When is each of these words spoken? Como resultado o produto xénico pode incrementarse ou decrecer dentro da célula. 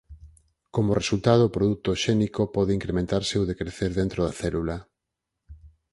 Como 0.75 0.97
resultado 1.01 1.41
o 1.45 1.53
produto 1.57 1.89
xénico 2.03 2.41
pode 2.55 2.75
incrementarse 2.77 3.33
ou 3.39 3.47
decrecer 3.51 3.91
dentro 3.99 4.19
da 4.25 4.33
célula. 4.41 4.77